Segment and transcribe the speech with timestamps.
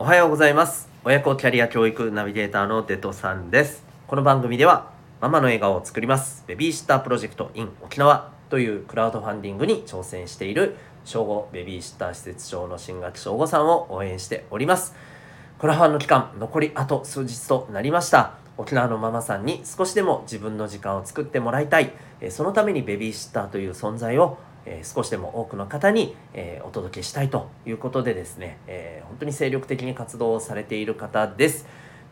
[0.00, 0.88] おはようございます。
[1.04, 3.84] 親子キャリア教育ナビゲーターのデトさんです。
[4.06, 4.90] この番組では
[5.20, 14.94] ママの笑顔を作りますベビーシッタープロジェクト in 沖縄というクラウドファンディングに挑戦している小5ベビーシッター施設長の新学小5さんを応援しております。
[15.58, 18.38] クラファンの期間残りあと数日となりました。
[18.56, 21.92] 沖縄のママさんに少しでも自分の時間を作ってもらいたい。
[22.30, 31.66] そのためにベビーシッターという存在をえ、少しでも多くの方に、え、お届けしたいということでですね、え、本当に精力的に活動をされている方です。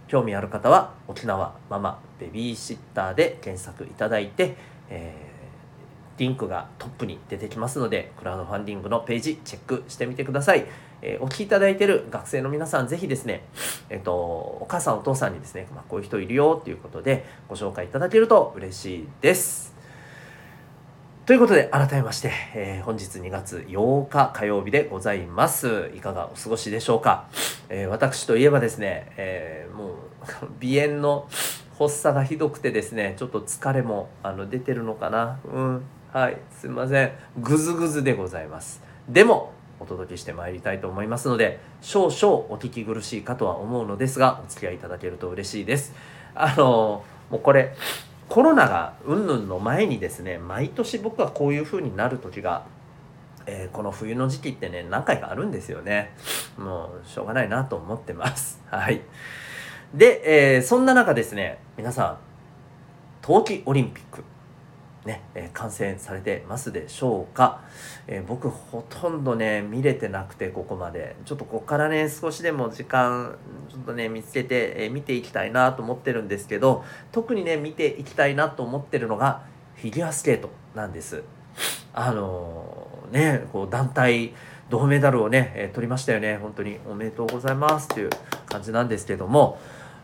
[0.09, 4.57] 興味ある方は沖縄ママベビーシッターで検索いただいて、
[4.89, 10.67] えー、リンクがトップに出てきますのでクラウドファンディングのページチェックしてみてください。
[11.01, 13.45] えー、お聞きいただいている学生の皆さんぜひですね、
[13.89, 19.78] えっ、ー、と、お母さんお父さんにですね、まあ、こういう人いるよっていうことでご紹介いただけると嬉しいです。
[21.29, 25.91] ということで改めまして、えー、本日2月8日火曜日でございます。
[25.95, 27.29] いかがお過ごしでしょうか、
[27.69, 29.95] えー、私といえばですね、えー、もう
[30.59, 31.29] 鼻炎の
[31.79, 35.39] 発作がひどくてですねちょっと疲れもあの出てるのかな？
[35.45, 35.83] うん。
[36.15, 36.39] はい。
[36.51, 37.13] すいません。
[37.37, 38.83] ぐずぐずでございます。
[39.07, 45.93] でもお届けしてまいりたいと思いますので少々お聞き苦しいかとは思うのですがお付き合いいただけると嬉しいです。
[46.35, 47.75] あのもうこれ
[48.29, 52.67] コロナがうんぬんの前にですね毎年僕はこういう風になる時が、
[53.47, 56.15] えー、この冬の時期ってね何回かあるんですよね。
[56.59, 58.61] もうしょうがないなと思ってます。
[58.71, 59.01] はい。
[59.95, 62.19] で、えー、そんな中ですね皆さん
[63.23, 64.23] 冬季オリンピック。
[65.05, 67.63] ね、え、観戦されてますでしょうか、
[68.07, 71.17] えー、僕ほとんどね見れてなくてここまで。
[71.25, 73.37] ちょっとここからね少しでも時間
[73.71, 79.43] ちょっとね見つけて、えー、見ていきたいなと思ってるんですけど特にね見ていきたいなと思ってるのが
[79.77, 81.23] フィギュアスケートなんです。
[81.95, 84.35] あのねこう団体
[84.69, 86.37] 銅メダルをね、え取りましたよね。
[86.37, 88.11] 本当におめでとうございますという
[88.51, 89.59] 感じなんですけども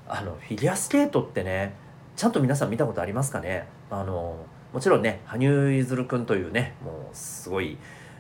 [0.09, 1.75] あのフィギュアスケートってね
[2.17, 3.67] ちゃんと皆さん見たことありますかね？
[3.91, 4.37] あの
[4.75, 7.79] もちろんね羽生結弦君というねもうすごい、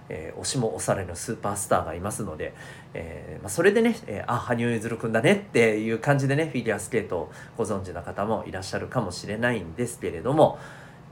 [0.08, 2.54] えー、押しも押されぬスーパースターがいますので、
[2.94, 10.60] えーまあ、それでね、えー、あ羽生結弦君だねっていう感じでねフィギュアスケートをご存知の方もいらっしゃるかもしれないんですけれども、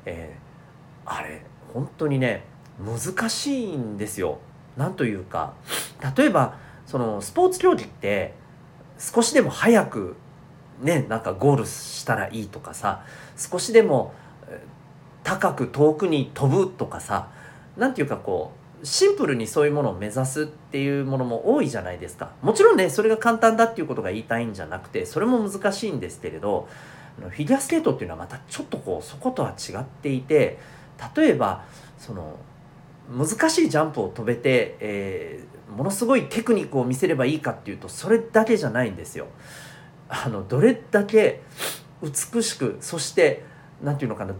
[0.06, 0.36] え、
[1.04, 1.42] あれ
[1.74, 2.44] 本当にね
[2.78, 4.38] 難しいんですよ。
[4.76, 5.54] なんというか
[6.16, 8.32] 例えばそのスポーツ競技って
[8.97, 10.14] 少しでも早く
[10.80, 13.03] ねなんかゴールしたらいいとかさ
[13.36, 14.14] 少しでも
[15.25, 17.28] 高く遠くに飛ぶとかさ
[17.77, 18.53] 何て言うかこ
[18.83, 26.69] うシンプルにそういうものを目指すっていうものも多いじゃないですかもちろんねそれが簡単だっていうことが言いたいんじゃなくてそれも難しいんですけれど
[27.21, 30.59] フィギュアスケートっていうのはまたちょっとこうそことは違っていて
[31.16, 31.65] 例えば
[31.99, 32.37] その
[33.10, 39.27] 難しいジャンプを飛べて、えー、ものすごいテクニックを見せればいいかっていうとそれだけじゃないんですよ。
[40.09, 41.41] あのどれだけ
[42.03, 43.44] 美しくそして
[43.83, 44.34] 何て言うのかな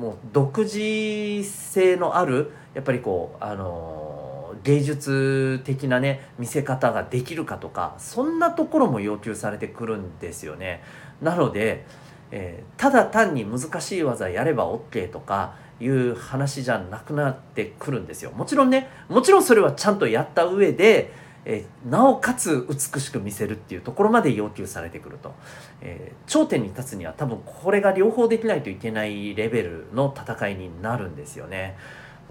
[0.00, 10.82] もう独自性のあるやっぱりこうあの芸術的なね見せ方ができるかとかそんなところも要求されてくるんですよね。
[11.20, 11.84] なので、
[12.30, 18.30] えー、ただ単に難しい技やれば OK とかいう話じゃなくなってくるんですよ。
[18.30, 21.12] もちろんねもちろんそれはちゃんとやった上で
[21.44, 25.34] えなおかつ美しく見せるっていうところまで要求されてくると、
[25.80, 31.76] えー、頂点に立つには多分これが両方できないといけないレベルの戦いになるんですよね。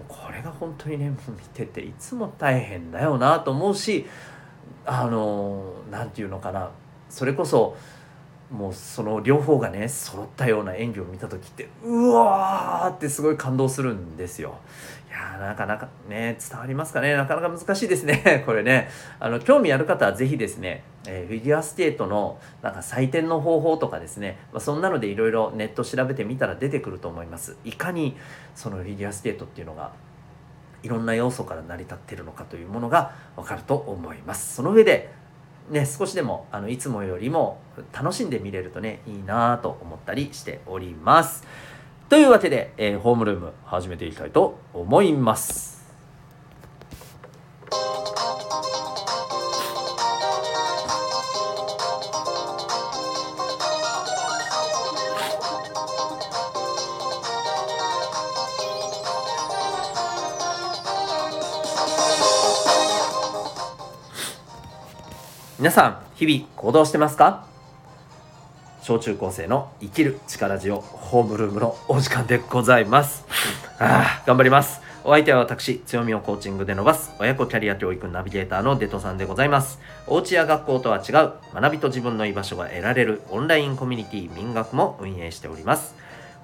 [0.08, 4.06] これが本当にねもう見てていつも大変だよなと思うし
[4.86, 6.70] あの何て言うのかな
[7.10, 7.76] それこそ
[8.50, 14.58] もうその両方がね揃ったような演技を見た時ってうわーってすごい感動するんですよ。
[15.08, 17.14] いやなかなかね伝わりますかね。
[17.14, 18.42] なかなか難しいですね。
[18.46, 18.88] これね。
[19.20, 27.56] あの興味ある方は是非ですね、えー、フィギュアスケートのなんか採点の方法とかですね、まあ、そんなのでいろいろネット調べてみたら出てくると思います。
[27.64, 28.16] いかに
[28.56, 29.92] そのフィギュアスケートっていうのが
[30.82, 34.56] いろんな要素から成り立っているのかというものが分かると思います。
[34.56, 35.19] その上で
[35.70, 37.60] ね、少しでもあのいつもよりも
[37.92, 41.44] 楽しんで見れるとねいいなと思ったりしております。
[42.08, 45.79] というわけで、えー、ホームルーム始めていきたいと思います。
[65.60, 67.44] 皆さん日々行動してますか？
[68.80, 73.26] 小中高生の生きる力ジオホームルームのお時間でございます
[73.78, 79.78] ああ頑張りますお相手は私、強みをコーチングで伸ばす親子キャリア教育ナビゲーターのデトさんでございます。
[80.06, 85.94] お家や学校とは違う学びと自分の居場所が得られるオンラインコミュニティ民学も運営しております。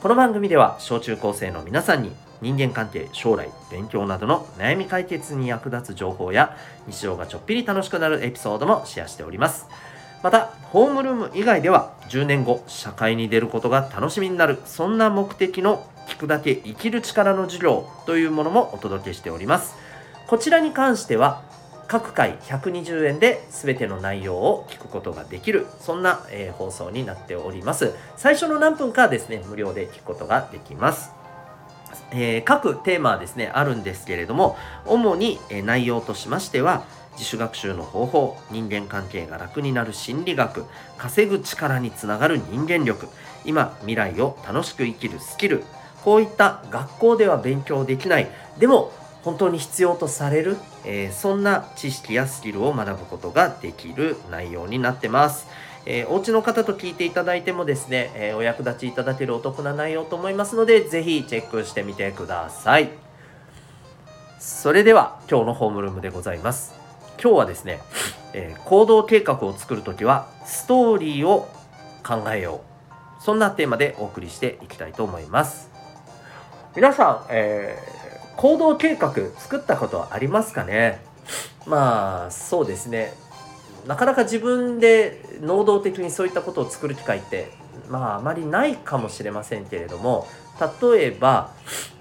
[0.02, 6.56] この番組では小中高生の皆さんに人間関係、将来、勉強などの悩み解決に役立つ情報や
[6.86, 9.66] 日常がちょっぴり楽しくなるエピソードもシェアしております。
[10.22, 19.76] また、ホームルーム以外では10年後、社会に出ることが楽しみになる、そんな目的の聞くだけ生きる力の授業というものもお届けしております。
[20.26, 21.42] こちらに関しては
[21.88, 31.15] 各回120円で全ての内容を聞くことができるそんな、えー、放送になっております最初の何分かですね無料で聞くことができます
[32.10, 34.56] えー、各テーマはですねあるんですけれども
[34.86, 40.64] 主に、え、内容としましては自主学習の方法人間関係が楽になる心理学
[40.98, 43.08] 稼ぐ力につながる人間力
[43.44, 45.64] 今未来を楽しく生きるスキル
[46.04, 48.28] こういった学校では勉強できない
[48.58, 48.92] でも
[49.24, 55.48] 本当に必要とされる、えー、そんな知識やスキルを学ぶことができる内容になってます。
[55.86, 62.90] えー、お家の方と聞いていただいてもですね、えー、お役立ちいただけるお得な内容と思いますので、ぜひチェックしてみてください。
[64.40, 66.74] それでは今日のホームルームでございます。
[67.22, 67.80] 今日はですね、
[68.32, 71.48] えー、行動計画を作るときはストーリーを
[72.04, 72.60] 考えよ
[73.20, 73.22] う。
[73.22, 75.70] そんなテーマでお送りしていきたいと思います。
[76.74, 81.00] 皆さん、えー、行動計画作ったことはありますかね？
[81.64, 83.14] まあそうですね
[83.86, 87.50] なかなか自分で能動的にそういったことを作る機会って
[87.88, 90.26] まああまりないかもしれませんけれども
[90.82, 91.52] 例えば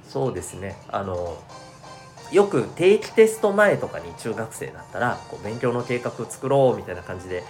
[0.07, 1.37] そうですねあの
[2.31, 7.43] よく定期テスト前とかに中学生だったらこう勉強の計画を作ろうみたいな感じで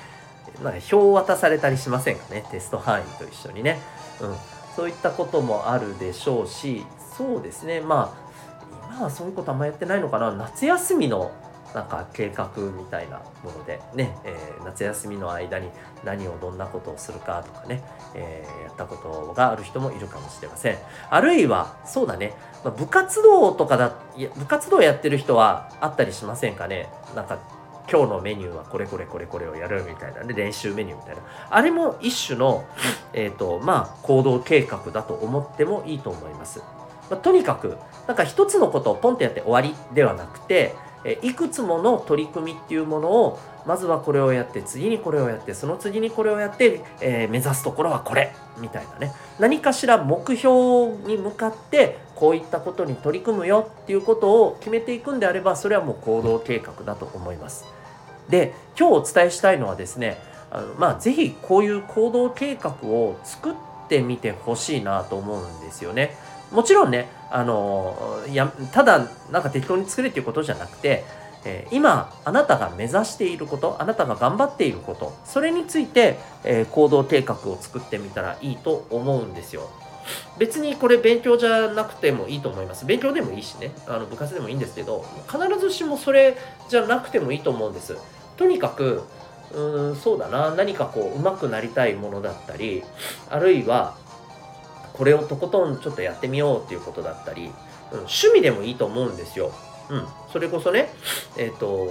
[0.63, 3.79] なんか表を渡されたりしませんかねテスト範囲と一緒にね、
[4.21, 4.35] うん、
[4.75, 6.85] そういったこともあるでしょうし
[7.17, 8.25] そうですねまあ
[8.95, 10.31] 今はそういうことあんまやってないのかな。
[10.31, 11.31] 夏休みの
[11.75, 15.69] なんか計画みたいなものでね、えー、夏休みの間に
[16.05, 17.83] 何をどんなことをするかとかね、
[18.13, 20.77] えー、やったことがある人もいるかもしれません。
[21.09, 22.33] あるいはそうだね、
[22.63, 23.93] まあ、部活動とかだ
[24.37, 26.89] 部活動やってる人はあったりしませんかね。
[27.13, 27.39] なんか
[27.91, 31.21] 今日のメニューはこれこれこれこれをやるみたいなで練習メニューみたいな。
[31.49, 32.63] あれも一種の、
[33.11, 36.63] えーとまあ、行動計画だと思ってもいいと思います。
[37.09, 37.77] まあ、とにかく
[38.07, 40.73] なんか一つのことをポンってやって終わりではなくて
[41.05, 57.65] えいくつもの取り組みっていうものをまずはこれをやって次にこれをやってその次にこれをやって、えー、目指すところはこれみたいなね何かしら目標に向かってこういったことに取り組むよっていうことを決めていくんであればそれはもう行動計画だと思います。
[58.29, 60.17] で今日お伝えしたいのはですね
[60.49, 63.53] あのまあ是非こういう行動計画を作っ
[63.87, 66.17] てみてほしいなと思うんですよね。
[66.55, 71.03] もちろんね、あのやただなんか適当に作れっていうことじゃなくて、
[71.43, 79.69] えー、今あなたが目指していることあなたが頑張っていることそれについて、えー、行動計画を作ってみたらいいと思うんですよ。
[80.37, 82.85] 別にこれ勉強じゃなくてもいいと思います。
[82.85, 86.37] 勉強でもいいしね、あの部活でもいいんですけど、必ずしもそれ
[86.69, 87.97] じゃなくてもいいと思うんです。
[88.37, 89.03] とにかく、
[89.51, 92.83] うーん、そうだな、何かこう、上手くなりたいものだったり、
[93.29, 93.95] あるいは、
[94.97, 97.45] これをとことんちょっとやってみようっていうことだったり、
[97.91, 99.51] うん、趣味でもいいと思うんですよ。
[99.89, 100.89] うん、それこそね、
[101.37, 101.87] えっ、ー、と、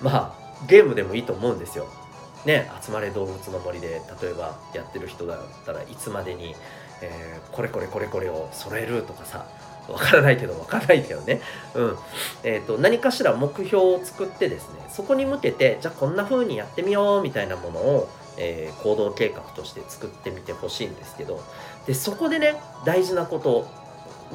[0.00, 1.86] まあ、ゲームでもいいと思うんですよ。
[2.44, 6.54] ね、集まれ動物の森で例えばやってる人だったらいつまでに、
[7.02, 9.46] えー、これこれこれこれを揃えるとかさ
[9.88, 11.40] わからないけどわからないけどね、
[11.74, 11.96] うん
[12.44, 18.08] えーと、何かしら目標を作ってですねそこに向けてじゃあこんな風にやってみようみたいなものを、
[18.38, 21.42] えー、行動計画として作ってみてほしいんですけど
[21.86, 23.68] でそこでね大事なこと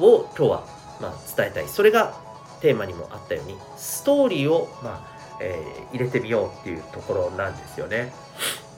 [0.02, 0.66] を今日は、
[1.00, 1.68] ま、伝えたい。
[1.68, 2.14] それが
[2.60, 8.12] テーマにもあったようにストーリーを、まあえー、入れてみようっていうところなんですよね。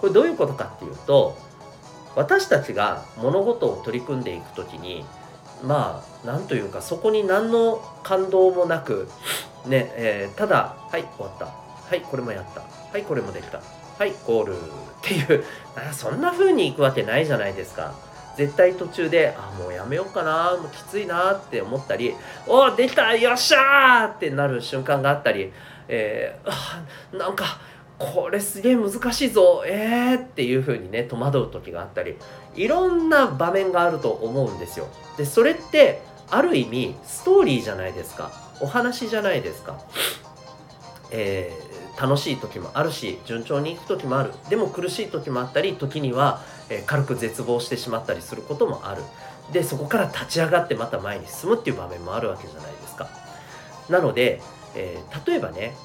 [0.01, 1.37] これどういうことかっていうと
[2.17, 5.05] 私たちが物事を取り組んでいく時に
[5.63, 9.09] まあなんというかそこに何の感動もなく
[9.67, 11.47] ね、えー、ただはい終わった。
[11.47, 12.61] はいこれもやった。
[12.61, 13.61] はいこれもできた。
[13.99, 14.57] はいゴール。
[14.57, 15.45] っていう
[15.93, 17.95] そんな風にいくわけないじゃないですか。
[18.37, 22.15] 絶対途中であもうやめようかなもうきついなって思ったり
[22.47, 25.53] おおできたよっしゃーってなる瞬間があったり、
[25.89, 27.59] えー、なんか
[27.99, 32.17] これすげえ難しいぞえーっていう風にね戸惑う時があったり
[32.57, 34.89] いろんな場面があると思うんですよ。
[35.17, 38.33] でそれってある意味ストーリーじゃないですか。
[38.61, 39.81] お話じゃないですか。
[41.11, 41.64] えー、
[42.01, 44.33] 楽しい時もあるし順調にいく時もある。
[44.49, 49.03] でも苦しい時もあったり時にはえー、軽く絶望してしまったりすることもある。
[49.53, 53.07] でそこから立ち上がってまた前に進むっていう場面もあるわけじゃないですか。
[53.91, 54.41] なので、
[54.75, 55.77] えー、例えばね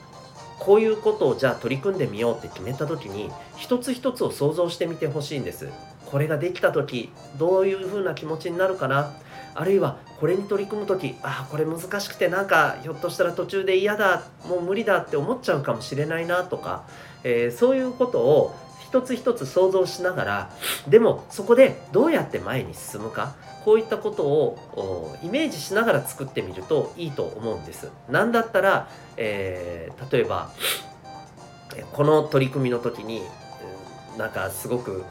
[0.58, 5.68] こういうことをじゃあ取り組んでみようって決めた時に一つ一つを想像してみてほしいんです。
[6.06, 9.12] これができた時どういう風な気持ちになるかな？
[9.56, 16.86] あるいはこれに取り組む時ああこれ難しくてなんかひょっとしたら途中で嫌だもう無理だって思っちゃうかもしれないなとか、
[17.24, 20.50] えー、そういうことを一つ一つ想像しながら
[20.88, 27.92] でもそこでどうやって前に進むかこういったことをイメージしながら作ってみるといいと思うんです。
[28.10, 30.52] なだったら、えー、例えば
[31.94, 33.22] この取り組みの時に
[34.18, 35.06] なんかすごく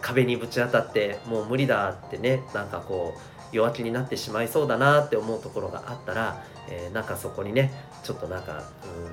[0.00, 7.70] 壁にぶち当たってもう無理だってねなんかこう弱気になってしまいそうだなって思うところがあったら、えー、なんかそこにね
[8.02, 8.62] ちょっとなんか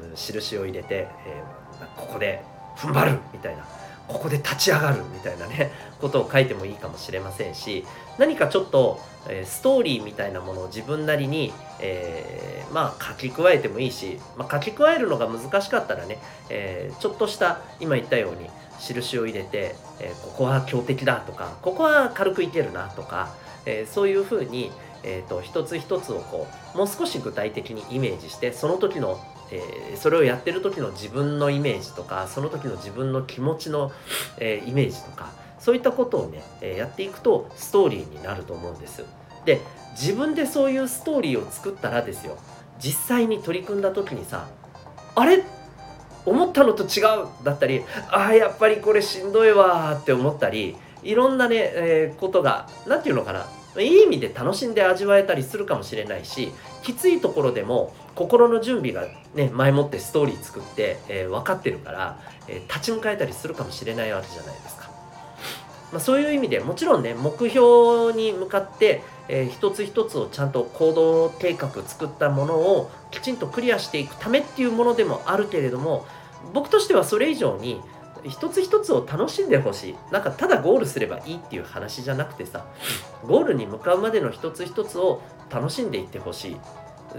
[0.09, 2.43] うん印を入れて、えー、ここで
[2.77, 3.65] 踏ん張るみたいな。
[4.07, 7.85] ここで立ち上がるみたいなね ことを書いてもいいかもしれませんし
[8.17, 18.49] 何かちょっと、えー、ストーリーみたいなものを自分なりに、えー、まあ書き加えてもいいし、まあ、書き加えるのが難しかったらね、えー、ちょっとした今言ったように
[18.79, 23.29] 印を入れて、えここは強敵だとかここは軽くいけるなとか、
[23.65, 24.72] えそういうふうに、
[25.03, 29.19] えーと、一つ一つをこうもう少し具体的にイメージしてその時の
[29.51, 33.91] えー、それをやってる時の自分のイメージとかその時の自分の気持ちの、
[34.39, 35.29] えー、イメージとか
[35.60, 39.05] そういったことをね、え、やっていくとストーリーになると思うんです。
[39.45, 42.38] で自分でそういうストーリーを作ったらですよ。
[42.79, 44.48] 実際に取り組んだ時にさ
[45.13, 45.43] あれ？
[46.25, 47.27] 思ったのと違う？
[47.43, 53.45] だったりああやっぱりこれしんどいわって思ったりいろんなね、えー、ことが何て言うのかな
[53.81, 56.51] いい意味で楽しんで味わえたりするかもしれないし
[56.83, 64.85] きついところでも心の準備がね前もってストーリー作って、えー、分かってるから、えー、立ち向かえたりするかもしれないわけじゃないですか。
[65.91, 76.05] まあ、そういう意味でもちろんね目標に向かって、えー、一つ一つをちゃんと行動計画作ったものをきちんとクリアしていくためっていうものでもあるけれども
[76.53, 77.81] 僕としてはそれ以上に
[78.27, 79.96] 一つ一つを楽しんでほしい。
[80.12, 82.65] なんかただゴールすればいいっていう話じゃなくてさ
[83.25, 86.58] ゴールに向かうまでの一つ一つを楽しんでいってほしい。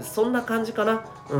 [0.01, 1.05] そんな感じかな。
[1.29, 1.37] う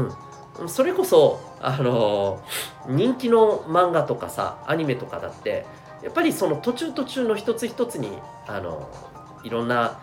[0.66, 0.70] ん。
[0.70, 5.66] それこそあのー、人気の漫画とかさアニメとかだって
[6.02, 8.10] やっぱりその途中途中の一つ一つに
[8.48, 8.90] あの
[9.44, 10.00] いろんな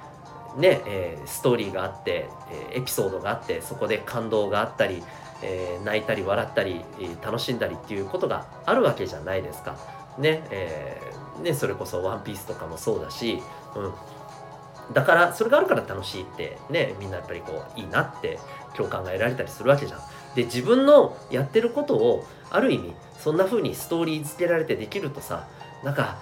[0.57, 2.29] ね、えー、ストーリーがあって、
[2.73, 5.03] え、エピソードがあってそこで感動があったり
[5.45, 6.85] えー、泣いたり笑ったり、
[7.23, 9.77] 楽しんだりっていうことがあるわけじゃないですか。
[10.19, 13.43] ね、えー、ね、それこそワンピースとかもそうだし、
[13.77, 14.95] うん。
[14.95, 18.39] だから、それがあるから楽しいって、ね、みんなやっぱりこう、いいなって
[18.77, 20.01] 共感が得られたりするわけじゃん。
[20.35, 25.47] で、自分のやってることを、ある意味、そんな風にストーリー付けられてできるとさ、
[25.83, 26.17] なんか、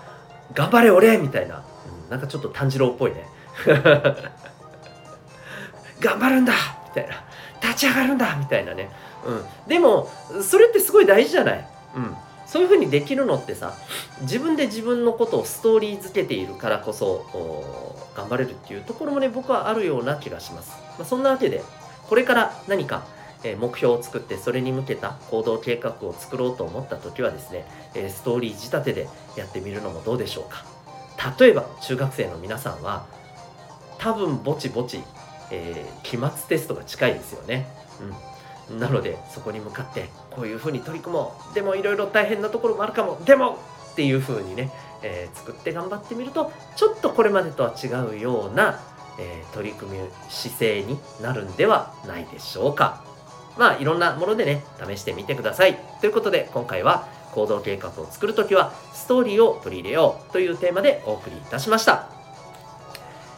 [0.55, 1.65] 頑張れ俺みたいな、
[2.05, 3.27] うん、なんかちょっと炭治郎っぽいね。
[6.01, 6.53] 頑張るんだ
[6.89, 7.25] みたいな。
[7.63, 8.91] 立ち上がるんだみたいなね
[9.25, 10.11] うん、でも
[10.43, 13.75] それってすごい大事じゃない、うん、そういうふうにできるのってさ
[14.23, 21.63] 自分で自分のことをストーリーづけているからこそ頑張れるっていうところもね僕はあるような気がします、まあ、そんなわけで
[22.09, 23.05] これから何か
[23.59, 27.65] 目標を作ってそれに向けた行動計画を作ろうと思った時はですね
[28.09, 30.65] ストーリー仕立てでやってみるのもどうでしょうか。
[31.39, 33.07] 例えば中学生の皆さんは
[33.99, 35.03] 多分ぼちぼち、
[35.51, 37.69] えー、期末テストが近いですよね、
[38.01, 38.32] うん
[38.79, 41.55] なのでそこに向かってこういうふうに取り組もう。
[41.55, 43.19] でもいろいろ大変なところもあるかも。
[43.25, 43.59] でも
[43.93, 44.71] っていうふうにね、
[45.03, 48.81] えー、作って頑張ってみるとちょっとこれまでとは違うような、
[49.19, 49.99] えー、取り組み
[50.29, 53.05] 姿勢になるんではないでしょうか。
[53.59, 55.79] まあいろんなものでね試してみてください。
[56.01, 62.09] ということで今回は行動計画を作るときはストーリーを取り入れようというテーマでお送りいたしました。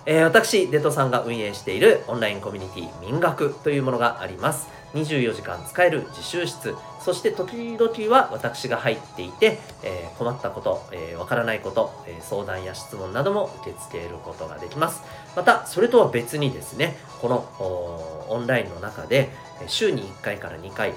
[0.07, 4.69] えー、私、デトさんが運営しているオンラインコミュニティ民学というものがあります。
[4.95, 6.75] 24時間使える自習室。
[7.01, 15.03] そして時々は私が入っていて、えー、困ったことわ、えー、からないこと、えー、相談や質問なども受け付けることができます。
[15.37, 17.47] またそれとは別にですねこの
[18.31, 19.31] オンラインの中で
[19.67, 20.95] 週に1回から2回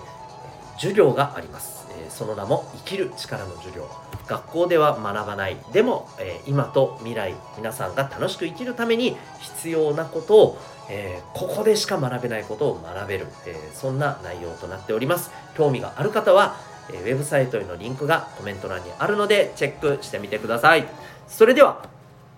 [0.77, 3.89] 授業があります、えその名も生きる力の授業。
[4.27, 5.58] 学校では学ばない。
[5.72, 10.58] でも、え今と未来皆さんが楽しく生きるために必要なことを
[10.89, 15.32] えー、ここでしか学べないことを学べる、えー、そんな内容となっております。
[15.56, 16.56] 興味がある方は、
[16.89, 20.86] えー、ウェブサイトへのリンクがコメント欄にあるのでチェックしてみてください。
[21.27, 21.84] それでは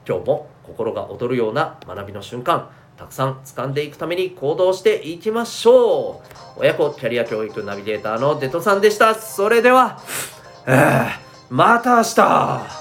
[0.08, 6.22] 今日も心が躍るような学びの瞬間たくさん掴んでいくために行動していきましょ
[6.58, 6.60] う。
[6.62, 9.16] 親子キャリア教育ナビゲーターのデトさんでした。
[9.16, 10.02] それでは、
[10.66, 11.10] えー、
[11.50, 12.79] また明日。